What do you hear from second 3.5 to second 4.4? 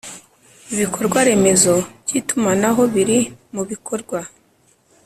mubikorwa